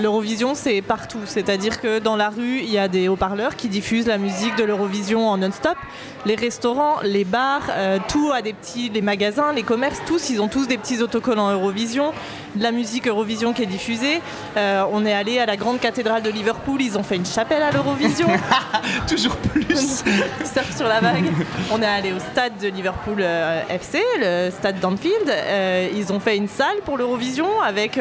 L'Eurovision, 0.00 0.54
c'est 0.54 0.80
partout. 0.80 1.18
C'est-à-dire 1.24 1.80
que 1.80 1.98
dans 1.98 2.14
la 2.14 2.28
rue, 2.28 2.60
il 2.60 2.70
y 2.70 2.78
a 2.78 2.86
des 2.86 3.08
haut-parleurs 3.08 3.56
qui 3.56 3.68
diffusent 3.68 4.06
la 4.06 4.18
musique 4.18 4.54
de 4.56 4.62
l'Eurovision 4.62 5.28
en 5.28 5.38
non-stop. 5.38 5.76
Les 6.24 6.36
restaurants, 6.36 7.00
les 7.02 7.24
bars, 7.24 7.68
euh, 7.70 7.98
tout 8.08 8.30
a 8.32 8.42
des 8.42 8.52
petits, 8.52 8.90
les 8.90 9.02
magasins, 9.02 9.52
les 9.52 9.64
commerces, 9.64 10.00
tous, 10.06 10.30
ils 10.30 10.40
ont 10.40 10.48
tous 10.48 10.68
des 10.68 10.78
petits 10.78 11.02
autocollants 11.02 11.50
Eurovision. 11.50 12.12
De 12.54 12.62
la 12.62 12.70
musique 12.70 13.08
Eurovision 13.08 13.52
qui 13.52 13.62
est 13.64 13.66
diffusée. 13.66 14.20
Euh, 14.56 14.84
on 14.92 15.04
est 15.04 15.12
allé 15.12 15.40
à 15.40 15.46
la 15.46 15.56
grande 15.56 15.80
cathédrale 15.80 16.22
de 16.22 16.30
Liverpool. 16.30 16.80
Ils 16.80 16.96
ont 16.96 17.02
fait 17.02 17.16
une 17.16 17.26
chapelle 17.26 17.62
à 17.62 17.72
l'Eurovision. 17.72 18.28
Toujours 19.08 19.34
plus 19.36 19.64
surf 20.44 20.76
sur 20.76 20.86
la 20.86 21.00
vague. 21.00 21.24
On 21.72 21.82
est 21.82 21.86
allé 21.86 22.12
au 22.12 22.20
stade 22.20 22.56
de 22.62 22.68
Liverpool 22.68 23.18
euh, 23.20 23.60
FC, 23.68 24.00
le 24.20 24.50
stade 24.50 24.78
d'Anfield. 24.78 25.28
Euh, 25.28 25.88
ils 25.96 26.12
ont 26.12 26.20
fait 26.20 26.36
une 26.36 26.46
salle 26.48 26.76
pour 26.84 26.96
l'Eurovision 26.96 27.60
avec 27.60 27.98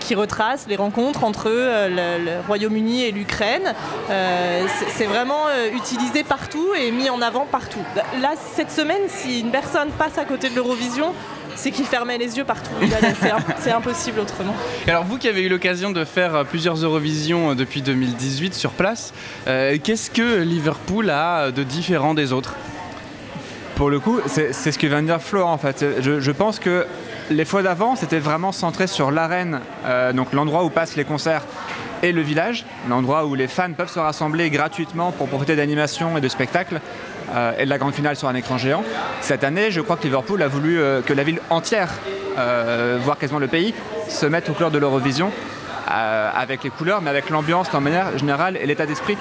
qui 0.00 0.14
retrace 0.14 0.66
les 0.68 0.76
rencontres 0.76 1.24
entre 1.24 1.48
le, 1.48 1.88
le 2.24 2.30
Royaume-Uni 2.46 3.04
et 3.04 3.12
l'Ukraine. 3.12 3.72
C'est- 4.08 5.04
vraiment 5.04 5.44
utilisé 5.74 6.24
partout 6.24 6.66
et 6.78 6.90
mis 6.90 7.08
en 7.10 7.20
avant 7.22 7.46
partout. 7.46 7.82
Là, 8.20 8.32
cette 8.54 8.70
semaine, 8.72 9.02
si 9.08 9.40
une 9.40 9.50
personne 9.50 9.90
passe 9.98 10.18
à 10.18 10.24
côté 10.24 10.48
de 10.48 10.54
l'Eurovision, 10.54 11.12
c'est 11.56 11.70
qu'il 11.70 11.84
fermait 11.86 12.18
les 12.18 12.36
yeux 12.36 12.44
partout. 12.44 12.70
C'est 13.20 13.30
imp- 13.30 13.54
c'est 13.60 13.70
impossible 13.72 14.20
autrement. 14.20 14.54
Et 14.86 14.90
Alors, 14.90 15.04
vous 15.04 15.18
qui 15.18 15.28
avez 15.28 15.42
eu 15.42 15.48
l'occasion 15.48 15.90
de 15.90 16.04
faire 16.04 16.34
euh, 16.34 16.44
plusieurs 16.44 16.76
Eurovisions 16.76 17.50
euh, 17.50 17.54
depuis 17.54 17.82
2018 17.82 18.54
sur 18.54 18.70
place, 18.72 19.12
euh, 19.46 19.76
qu'est-ce 19.82 20.10
que 20.10 20.40
Liverpool 20.42 21.10
a 21.10 21.50
de 21.50 21.62
différent 21.62 22.14
des 22.14 22.32
autres? 22.32 22.54
Pour 23.76 23.90
le 23.90 23.98
coup, 23.98 24.20
c'est 24.26 24.52
ce 24.52 24.78
que 24.78 24.86
vient 24.86 25.02
de 25.02 25.06
dire 25.06 25.20
Flo 25.20 25.42
en 25.42 25.58
fait. 25.58 25.84
Je, 26.00 26.20
je 26.20 26.30
pense 26.30 26.60
que 26.60 26.86
les 27.30 27.44
fois 27.44 27.62
d'avant, 27.62 27.96
c'était 27.96 28.20
vraiment 28.20 28.52
centré 28.52 28.86
sur 28.86 29.10
l'arène, 29.10 29.60
euh, 29.86 30.12
donc 30.12 30.32
l'endroit 30.32 30.62
où 30.64 30.70
passent 30.70 30.94
les 30.94 31.04
concerts 31.04 31.42
et 32.04 32.12
le 32.12 32.20
village, 32.20 32.64
l'endroit 32.88 33.24
où 33.24 33.34
les 33.34 33.48
fans 33.48 33.72
peuvent 33.72 33.90
se 33.90 33.98
rassembler 33.98 34.50
gratuitement 34.50 35.10
pour 35.10 35.28
profiter 35.28 35.56
d'animations 35.56 36.18
et 36.18 36.20
de 36.20 36.28
spectacles. 36.28 36.80
euh, 37.34 37.52
et 37.58 37.64
de 37.64 37.70
la 37.70 37.78
grande 37.78 37.94
finale 37.94 38.16
sur 38.16 38.28
un 38.28 38.34
écran 38.34 38.58
géant. 38.58 38.84
Cette 39.20 39.44
année, 39.44 39.70
je 39.70 39.80
crois 39.80 39.96
que 39.96 40.04
Liverpool 40.04 40.42
a 40.42 40.48
voulu 40.48 40.78
euh, 40.78 41.00
que 41.00 41.12
la 41.12 41.24
ville 41.24 41.40
entière, 41.50 41.90
euh, 42.38 42.98
voire 43.02 43.18
quasiment 43.18 43.38
le 43.38 43.48
pays, 43.48 43.74
se 44.08 44.26
mette 44.26 44.48
aux 44.48 44.52
couleurs 44.52 44.70
de 44.70 44.78
l'Eurovision, 44.78 45.32
avec 45.86 46.64
les 46.64 46.70
couleurs, 46.70 47.02
mais 47.02 47.10
avec 47.10 47.28
l'ambiance 47.28 47.72
en 47.74 47.80
manière 47.80 48.16
générale 48.16 48.56
et 48.56 48.66
l'état 48.66 48.86
d'esprit, 48.86 49.18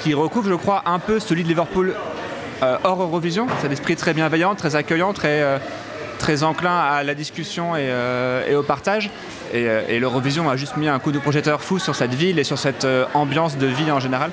qui 0.00 0.12
recouvre, 0.12 0.48
je 0.48 0.54
crois, 0.54 0.82
un 0.86 0.98
peu 0.98 1.20
celui 1.20 1.44
de 1.44 1.48
Liverpool 1.48 1.94
hors 2.60 3.00
Eurovision. 3.00 3.46
C'est 3.60 3.68
un 3.68 3.70
esprit 3.70 3.94
très 3.94 4.12
bienveillant, 4.12 4.56
très 4.56 4.74
accueillant, 4.74 5.12
très, 5.12 5.60
très 6.22 6.44
enclin 6.44 6.78
à 6.78 7.02
la 7.02 7.14
discussion 7.14 7.74
et, 7.74 7.80
euh, 7.82 8.60
au 8.60 8.62
partage. 8.62 9.10
Et, 9.52 9.66
euh, 9.66 9.82
et 9.88 9.98
l'Eurovision 9.98 10.48
a 10.48 10.56
juste 10.56 10.76
mis 10.76 10.88
un 10.88 11.00
coup 11.00 11.10
de 11.10 11.18
projecteur 11.18 11.60
fou 11.60 11.80
sur 11.80 11.96
cette 11.96 12.14
ville 12.14 12.38
et 12.38 12.44
sur 12.44 12.58
cette 12.58 12.84
euh, 12.84 13.04
ambiance 13.12 13.58
de 13.58 13.66
vie 13.66 13.90
en 13.90 13.98
général. 13.98 14.30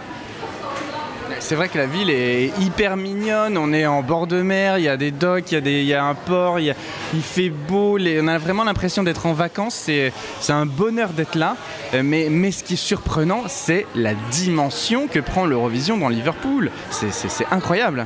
C'est 1.40 1.56
vrai 1.56 1.68
que 1.68 1.80
la 1.80 1.88
ville 1.88 2.12
est 2.12 2.52
hyper 2.60 2.96
mignonne, 2.96 3.58
on 3.58 3.74
est 3.74 3.88
en 3.88 4.04
bord 4.04 4.28
de 4.28 4.42
mer, 4.44 4.78
il 4.78 4.84
y 4.84 4.88
a 4.88 4.98
des 4.98 5.10
docks, 5.10 5.52
il 5.52 5.84
y, 5.84 5.94
a 5.96 6.06
un 6.06 6.14
port, 6.14 6.60
il, 6.60 6.76
fait 7.24 7.50
beau, 7.50 7.98
on 7.98 8.28
a 8.28 8.38
vraiment 8.38 8.66
l'impression 8.66 9.02
d'être 9.02 9.26
en 9.26 9.34
vacances, 9.34 9.74
c'est 9.74 10.12
un 10.50 10.66
bonheur 10.68 11.10
d'être 11.10 11.36
là. 11.36 11.56
Mais, 12.04 12.52
ce 12.52 12.64
qui 12.64 12.74
est 12.74 12.78
surprenant, 12.78 13.44
c'est 13.48 13.88
la 13.96 14.14
dimension 14.32 15.08
que 15.08 15.20
prend 15.20 15.46
l'Eurovision 15.46 15.98
dans 15.98 16.10
Liverpool. 16.10 16.70
C'est 16.92 17.48
incroyable. 17.50 18.06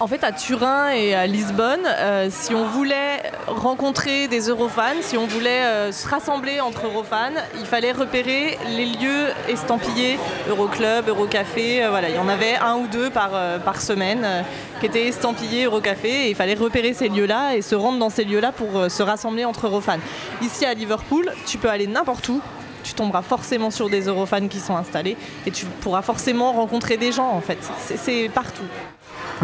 En 0.00 0.06
fait, 0.06 0.22
à 0.22 0.30
Turin 0.30 0.90
et 0.90 1.16
à 1.16 1.26
Lisbonne, 1.26 1.84
euh, 1.84 2.28
si 2.30 2.54
on 2.54 2.64
voulait 2.66 3.20
rencontrer 3.48 4.28
des 4.28 4.48
Eurofans, 4.48 5.02
si 5.02 5.16
on 5.16 5.26
voulait 5.26 5.64
euh, 5.64 5.90
se 5.90 6.06
rassembler 6.06 6.60
entre 6.60 6.86
Eurofans, 6.86 7.34
il 7.58 7.66
fallait 7.66 7.90
repérer 7.90 8.58
les 8.76 8.86
lieux 8.86 9.26
estampillés 9.48 10.20
Euroclub, 10.48 11.08
Eurocafé. 11.08 11.82
euh, 11.82 11.90
voilà, 11.90 12.10
il 12.10 12.14
y 12.14 12.18
en 12.18 12.28
avait 12.28 12.54
un 12.54 12.76
ou 12.76 12.86
deux 12.86 13.10
par, 13.10 13.32
par 13.64 13.80
semaine 13.80 14.44
qui 14.78 14.86
étaient 14.86 15.08
estampillés 15.08 15.64
Eurocafé 15.64 16.26
et 16.26 16.30
il 16.30 16.36
fallait 16.36 16.54
repérer 16.54 16.94
ces 16.94 17.08
lieux-là 17.08 17.56
et 17.56 17.62
se 17.62 17.74
rendre 17.74 17.98
dans 17.98 18.10
ces 18.10 18.22
lieux-là 18.22 18.52
pour 18.52 18.88
se 18.88 19.02
rassembler 19.02 19.44
entre 19.44 19.66
Eurofans. 19.66 19.98
Ici 20.42 20.64
à 20.64 20.74
Liverpool, 20.74 21.32
tu 21.44 21.58
peux 21.58 21.70
aller 21.70 21.88
n'importe 21.88 22.28
où. 22.28 22.40
Tu 22.84 22.94
tomberas 22.94 23.22
forcément 23.22 23.72
sur 23.72 23.90
des 23.90 24.02
Eurofans 24.02 24.48
qui 24.48 24.60
sont 24.60 24.76
installés 24.76 25.16
et 25.44 25.50
tu 25.50 25.66
pourras 25.80 26.02
forcément 26.02 26.52
rencontrer 26.52 26.96
des 26.98 27.10
gens 27.10 27.30
en 27.30 27.40
fait. 27.40 27.58
C'est 27.96 28.30
partout. 28.32 28.62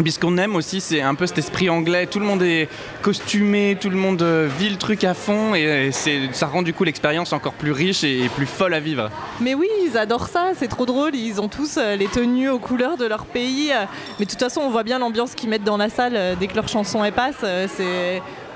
Puis 0.01 0.11
ce 0.11 0.19
qu'on 0.19 0.37
aime 0.37 0.55
aussi, 0.55 0.81
c'est 0.81 1.01
un 1.01 1.15
peu 1.15 1.25
cet 1.25 1.37
esprit 1.37 1.69
anglais. 1.69 2.05
Tout 2.05 2.19
le 2.19 2.25
monde 2.25 2.41
est 2.43 2.67
costumé, 3.01 3.77
tout 3.79 3.89
le 3.89 3.95
monde 3.95 4.21
euh, 4.21 4.49
vit 4.59 4.69
le 4.69 4.75
truc 4.75 5.03
à 5.03 5.13
fond 5.13 5.55
et 5.55 5.91
ça 5.91 6.47
rend 6.47 6.61
du 6.61 6.73
coup 6.73 6.83
l'expérience 6.83 7.31
encore 7.33 7.53
plus 7.53 7.71
riche 7.71 8.03
et 8.03 8.29
plus 8.35 8.45
folle 8.45 8.73
à 8.73 8.79
vivre. 8.79 9.09
Mais 9.39 9.53
oui, 9.53 9.67
ils 9.85 9.97
adorent 9.97 10.27
ça, 10.27 10.51
c'est 10.57 10.67
trop 10.67 10.85
drôle. 10.85 11.15
Ils 11.15 11.39
ont 11.39 11.47
tous 11.47 11.77
euh, 11.77 11.95
les 11.95 12.07
tenues 12.07 12.49
aux 12.49 12.59
couleurs 12.59 12.97
de 12.97 13.05
leur 13.05 13.25
pays. 13.25 13.71
euh, 13.71 13.85
Mais 14.19 14.25
de 14.25 14.29
toute 14.29 14.39
façon, 14.39 14.61
on 14.61 14.69
voit 14.69 14.83
bien 14.83 14.99
l'ambiance 14.99 15.33
qu'ils 15.33 15.49
mettent 15.49 15.63
dans 15.63 15.77
la 15.77 15.89
salle 15.89 16.35
dès 16.39 16.47
que 16.47 16.55
leur 16.55 16.67
chanson 16.67 17.03
elle 17.03 17.13
passe. 17.13 17.43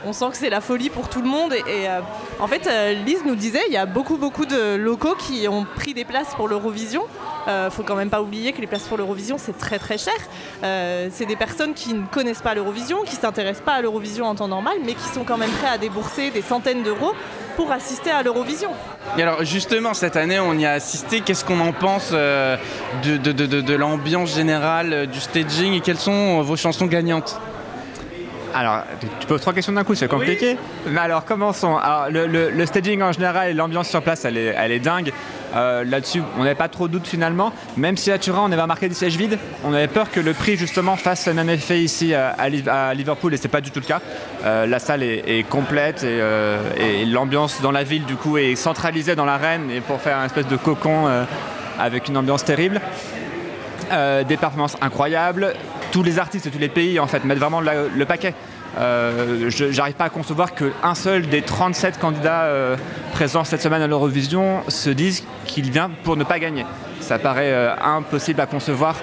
On 0.06 0.14
sent 0.14 0.26
que 0.32 0.38
c'est 0.38 0.50
la 0.50 0.62
folie 0.62 0.90
pour 0.90 1.10
tout 1.10 1.22
le 1.22 1.28
monde. 1.28 1.54
Et, 1.54 1.88
euh, 1.88 2.00
en 2.40 2.48
fait, 2.48 2.68
euh, 2.68 2.94
Lise 3.06 3.24
nous 3.26 3.36
disait, 3.36 3.62
il 3.68 3.74
y 3.74 3.78
a 3.78 3.86
beaucoup, 3.86 4.18
beaucoup 4.18 4.46
de 4.46 4.76
locaux 4.76 5.16
qui 5.16 5.48
ont 5.48 5.66
pris 5.76 5.94
des 5.94 6.06
places 6.06 6.34
pour 6.36 6.48
l'Eurovision. 6.48 7.04
Euh, 7.48 7.70
faut 7.70 7.84
quand 7.84 7.96
même 7.96 8.10
pas 8.10 8.22
oublier 8.22 8.52
que 8.54 8.62
les 8.62 8.68
places 8.68 8.84
pour 8.84 8.98
l'Eurovision, 8.98 9.38
c'est 9.38 9.58
très 9.58 9.80
très 9.80 9.98
cher. 9.98 10.14
C'est 10.62 11.26
des 11.26 11.36
personnes 11.36 11.74
qui 11.74 11.94
ne 11.94 12.06
connaissent 12.06 12.42
pas 12.42 12.54
l'Eurovision, 12.54 13.04
qui 13.04 13.16
s'intéressent 13.16 13.66
pas 13.66 13.74
à 13.74 13.82
l'Eurovision 13.82 14.26
en 14.26 14.36
temps 14.36 14.48
normal, 14.48 14.78
mais 14.86 14.94
qui 14.94 15.10
sont 15.10 15.24
quand 15.24 15.38
même 15.38 15.50
prêts 15.52 15.70
à 15.70 15.78
débourser 15.78 16.32
des 16.32 16.42
centaines 16.42 16.84
d'euros 16.84 17.14
pour 17.56 17.72
assister 17.72 18.12
à 18.12 18.24
l'Eurovision. 18.24 18.70
Et 19.18 19.24
alors 19.24 19.44
justement, 19.44 19.94
cette 19.94 20.16
année, 20.16 20.40
on 20.40 20.54
y 20.54 20.66
a 20.66 20.72
assisté. 20.72 21.22
Qu'est-ce 21.22 21.44
qu'on 21.44 21.60
en 21.60 21.74
pense 21.74 22.12
de, 22.12 23.74
l'ambiance 23.76 24.36
générale, 24.36 25.08
du 25.08 25.20
staging? 25.20 25.74
Et 25.74 25.82
quelles 25.82 25.98
sont 25.98 26.42
vos 26.42 26.56
chansons 26.56 26.86
gagnantes? 26.86 27.40
Alors, 28.56 28.84
tu- 29.20 29.28
poses 29.28 29.42
trois 29.42 29.54
questions 29.54 29.74
d'un 29.74 29.84
coup, 29.84 29.94
c'est 29.96 30.08
compliqué. 30.08 30.58
Mais 30.88 31.00
alors, 31.02 31.24
commençons. 31.26 31.78
Alors, 31.78 32.10
le, 32.10 32.26
le- 32.28 32.50
le 32.50 32.66
staging 32.66 33.02
en 33.02 33.12
général 33.12 33.50
et 33.50 33.54
l'ambiance 33.54 33.88
sur 33.90 34.02
place, 34.02 34.26
elle 34.26 34.38
est, 34.38 34.56
elle 34.58 34.72
est 34.72 34.80
dingue. 34.80 35.12
Euh, 35.56 35.84
Là-dessus, 35.84 36.22
on 36.38 36.44
n'avait 36.44 36.56
pas 36.56 36.68
trop 36.68 36.88
de 36.88 36.94
doute 36.94 37.08
finalement. 37.08 37.52
Même 37.78 37.98
si 37.98 38.12
à 38.12 38.18
Turin, 38.20 38.42
on 38.44 38.52
avait 38.52 38.62
remarqué 38.62 38.88
des 38.88 38.94
sièges 38.96 39.18
vides, 39.18 39.38
on 39.64 39.74
avait 39.74 39.88
peur 39.88 40.12
que 40.12 40.20
le 40.20 40.34
prix 40.34 40.56
justement 40.58 40.96
fasse 40.96 41.26
le 41.28 41.34
même 41.34 41.50
effet 41.50 41.80
ici 41.82 42.14
à, 42.14 42.30
à 42.30 42.50
Liv- 42.50 42.70
à 42.70 42.94
Liverpool 42.94 43.34
et 43.34 43.38
c'est 43.38 43.48
pas 43.48 43.62
du 43.62 43.72
tout 43.72 43.80
le 43.80 43.86
cas. 43.86 44.00
Euh, 44.46 44.66
la 44.68 44.78
salle 44.80 45.02
est, 45.02 45.24
est 45.28 45.44
complète 45.44 46.04
et, 46.04 46.20
euh, 46.22 46.60
et 46.78 47.06
l'ambiance 47.06 47.62
dans 47.62 47.72
la 47.72 47.84
ville 47.84 48.06
du 48.06 48.16
coup 48.16 48.38
est 48.38 48.56
centralisée 48.56 49.16
dans 49.16 49.26
l'arène 49.26 49.72
et 49.72 49.82
pour 49.82 50.00
faire 50.02 50.18
un 50.18 50.26
espèce 50.26 50.48
de 50.48 50.56
cocon 50.56 51.08
avec 51.80 52.08
une 52.10 52.18
ambiance 52.18 52.46
terrible. 52.46 52.80
Des 54.28 54.38
performances 54.38 54.78
incroyables. 54.82 55.54
Tous 55.92 56.04
les 56.04 56.20
artistes 56.20 56.46
de 56.46 56.50
tous 56.52 56.60
les 56.60 56.70
pays 56.70 57.00
en 57.00 57.08
fait 57.08 57.24
mettent 57.26 57.40
vraiment 57.40 57.62
le 57.62 58.06
paquet. 58.06 58.34
Euh, 58.78 59.50
J'arrive 59.50 59.96
pas 59.96 60.06
à 60.06 60.10
concevoir 60.10 60.54
qu'un 60.54 60.94
seul 60.96 61.28
des 61.28 61.42
37 61.42 61.98
candidats 61.98 62.44
euh, 62.44 62.76
présents 63.14 63.44
cette 63.44 63.62
semaine 63.64 63.82
à 63.82 63.88
l'Eurovision 63.88 64.62
se 64.68 64.92
dise 64.92 65.24
qu'il 65.46 65.72
vient 65.72 65.90
pour 66.04 66.16
ne 66.18 66.24
pas 66.24 66.38
gagner. 66.38 66.66
Ça 67.02 67.18
paraît 67.18 67.52
euh, 67.52 67.74
impossible 67.82 68.40
à 68.42 68.46
concevoir 68.46 68.96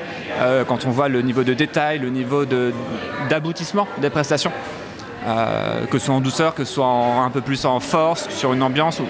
quand 0.68 0.84
on 0.84 0.90
voit 0.90 1.08
le 1.08 1.22
niveau 1.22 1.44
de 1.44 1.54
détail, 1.54 1.98
le 1.98 2.10
niveau 2.10 2.44
d'aboutissement 3.30 3.88
des 4.02 4.10
prestations. 4.10 4.52
Que 5.90 5.98
ce 5.98 6.04
soit 6.06 6.14
en 6.14 6.20
douceur, 6.20 6.54
que 6.54 6.64
ce 6.64 6.74
soit 6.74 6.86
un 6.86 7.30
peu 7.30 7.40
plus 7.40 7.64
en 7.64 7.80
force, 7.80 8.28
sur 8.28 8.52
une 8.52 8.62
ambiance 8.62 9.00
où 9.00 9.04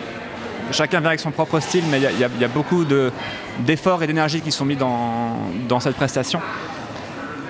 chacun 0.71 1.01
vient 1.01 1.09
avec 1.09 1.19
son 1.21 1.33
propre 1.33 1.59
style, 1.59 1.83
mais 1.91 1.99
il 2.01 2.21
y 2.21 2.45
a- 2.45 2.49
beaucoup 2.49 2.85
de- 2.85 3.11
d'efforts 3.59 4.05
et 4.05 4.07
d'énergie 4.07 4.41
qui 4.41 4.53
sont 4.53 4.65
mis 4.65 4.77
dans 4.77 5.81
cette 5.81 5.97
prestation. 5.97 6.41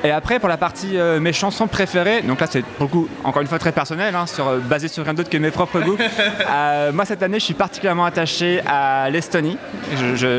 Et 0.07 0.13
après, 0.13 0.39
pour 0.39 0.49
la 0.49 0.57
partie 0.57 0.97
euh, 0.97 1.19
mes 1.19 1.33
chansons 1.33 1.67
préférées, 1.67 2.23
donc 2.23 2.39
là 2.41 2.47
c'est 2.49 2.65
pour 2.65 2.85
le 2.87 2.91
coup, 2.93 3.09
encore 3.25 3.43
une 3.43 3.49
fois 3.49 3.59
très 3.59 3.73
personnel, 3.73 4.15
hein, 4.15 4.27
sur, 4.27 4.47
euh, 4.47 4.59
basé 4.59 4.87
sur 4.87 5.03
rien 5.03 5.15
d'autre 5.15 5.31
que 5.31 5.37
mes 5.37 5.51
propres 5.51 5.81
goûts. 5.81 5.97
Euh, 6.49 6.93
moi 6.93 7.05
cette 7.05 7.23
année, 7.25 7.41
je 7.41 7.45
suis 7.45 7.55
particulièrement 7.55 8.05
attaché 8.05 8.61
à 8.67 9.11
l'Estonie. 9.11 9.59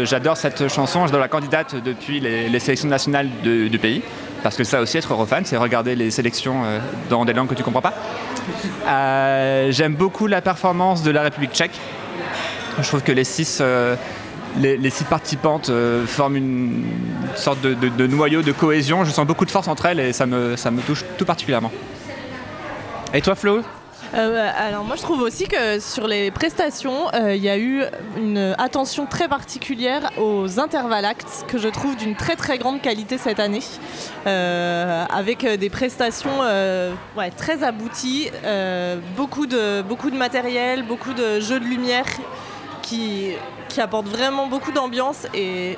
J'adore 0.05 0.37
cette 0.37 0.69
chanson, 0.69 1.05
j'adore 1.05 1.19
la 1.19 1.27
candidate 1.27 1.75
depuis 1.83 2.19
les, 2.21 2.47
les 2.47 2.59
sélections 2.59 2.87
nationales 2.87 3.27
de- 3.43 3.67
du 3.67 3.77
pays. 3.77 4.01
Parce 4.41 4.55
que 4.55 4.63
ça 4.63 4.79
aussi, 4.79 4.97
être 4.97 5.11
eurofan, 5.11 5.41
c'est 5.43 5.57
regarder 5.57 5.95
les 5.95 6.09
sélections 6.11 6.61
dans 7.09 7.25
des 7.25 7.33
langues 7.33 7.49
que 7.49 7.55
tu 7.55 7.63
comprends 7.63 7.81
pas. 7.81 7.93
J'aime 9.71 9.95
beaucoup 9.95 10.27
la 10.27 10.41
performance 10.41 11.03
de 11.03 11.11
la 11.11 11.23
République 11.23 11.51
tchèque. 11.51 11.77
Je 12.79 12.87
trouve 12.87 13.01
que 13.03 13.11
les 13.11 13.23
six, 13.25 13.61
les, 14.59 14.89
six 14.89 15.03
participantes 15.03 15.69
euh, 15.69 16.05
forment 16.05 16.35
une 16.35 16.85
sorte 17.35 17.61
de, 17.61 18.07
noyau 18.07 18.41
de 18.41 18.51
cohésion. 18.51 19.03
Je 19.03 19.11
sens 19.11 19.25
beaucoup 19.25 19.45
de 19.45 19.51
force 19.51 19.67
entre 19.67 19.85
elles 19.85 19.99
et 19.99 20.13
ça 20.13 20.25
me, 20.25 20.55
touche 20.85 21.03
tout 21.17 21.25
particulièrement. 21.25 21.71
Et 23.13 23.21
toi 23.21 23.35
Flo? 23.35 23.61
Euh, 24.13 24.51
alors 24.57 24.85
moi 24.85 24.95
je 24.95 25.01
trouve 25.01 25.21
aussi 25.21 25.49
que 25.49 25.79
sur 25.79 26.07
les 26.07 26.31
prestations, 26.31 27.13
euh, 27.13 27.35
il 27.35 27.43
y 27.43 27.49
a 27.49 27.57
eu 27.57 27.83
une 28.17 28.55
attention 28.57 29.05
très 29.05 29.27
particulière 29.27 30.11
aux 30.17 30.61
intervalles 30.61 31.03
actes 31.03 31.43
que 31.49 31.57
je 31.57 31.67
trouve 31.67 31.97
d'une 31.97 32.15
très 32.15 32.37
très 32.37 32.57
grande 32.57 32.81
qualité 32.81 33.17
cette 33.17 33.41
année, 33.41 33.63
avec 34.25 35.45
des 35.45 35.69
prestations 35.69 36.39
très 37.35 37.63
abouties, 37.63 38.29
beaucoup 39.17 39.45
de 39.45 40.17
matériel, 40.17 40.83
beaucoup 40.83 41.13
de 41.13 41.41
jeux 41.41 41.59
de 41.59 41.65
lumière 41.65 42.05
qui, 42.87 43.31
qui 43.69 43.81
apportent 43.81 44.07
vraiment 44.07 44.47
beaucoup 44.47 44.71
d'ambiance 44.71 45.27
et 45.33 45.77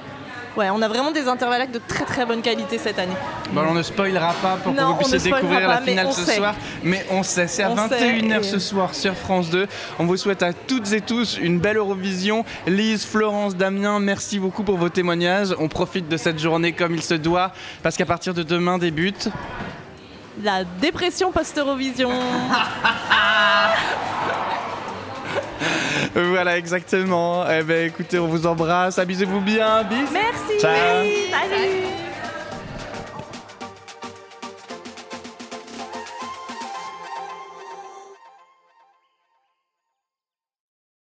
ouais, 0.57 0.69
on 0.69 0.81
a 0.81 0.87
vraiment 0.87 1.11
des 1.11 1.27
intervalles 1.27 1.71
de 1.71 1.79
très 1.87 2.05
très 2.05 2.25
bonne 2.25 2.41
qualité 2.41 2.77
cette 2.77 2.99
année. 2.99 3.15
Bon, 3.51 3.61
on 3.67 3.73
ne 3.73 3.81
spoilera 3.83 4.33
pas 4.41 4.57
pour 4.57 4.75
que 4.75 4.81
vous 4.81 4.93
puissiez 4.95 5.19
découvrir 5.31 5.67
la 5.67 5.77
pas, 5.77 5.83
finale 5.83 6.11
ce 6.13 6.21
sait. 6.23 6.35
soir. 6.35 6.53
Mais 6.83 7.05
on 7.09 7.23
sait, 7.23 7.47
c'est 7.47 7.63
à 7.63 7.71
On 7.71 7.75
21h 7.75 7.89
sait, 7.89 8.39
et- 8.39 8.43
ce 8.43 8.59
soir 8.59 8.93
sur 8.93 9.15
France 9.15 9.49
2. 9.49 9.67
On 9.97 10.05
vous 10.05 10.17
souhaite 10.17 10.43
à 10.43 10.53
toutes 10.53 10.91
et 10.93 11.01
tous 11.01 11.37
une 11.41 11.59
belle 11.59 11.77
Eurovision. 11.77 12.45
Lise, 12.67 13.05
Florence, 13.05 13.55
Damien, 13.55 13.99
merci 13.99 14.37
beaucoup 14.39 14.63
pour 14.63 14.77
vos 14.77 14.89
témoignages. 14.89 15.55
On 15.59 15.67
profite 15.67 16.07
de 16.09 16.17
cette 16.17 16.39
journée 16.39 16.73
comme 16.73 16.93
il 16.93 17.01
se 17.03 17.15
doit 17.15 17.51
parce 17.81 17.97
qu'à 17.97 18.05
partir 18.05 18.33
de 18.33 18.43
demain 18.43 18.77
débute. 18.77 19.29
La 20.43 20.63
dépression 20.63 21.31
post-Eurovision. 21.31 22.11
Voilà, 26.13 26.57
exactement. 26.57 27.45
Eh 27.49 27.63
ben 27.63 27.87
écoutez, 27.87 28.19
on 28.19 28.27
vous 28.27 28.45
embrasse. 28.47 28.97
Amusez-vous 28.99 29.41
bien. 29.41 29.83
Bis. 29.83 30.11
Merci. 30.11 30.59
Ciao. 30.59 30.71
merci. 30.71 31.31
Salut. 31.31 31.88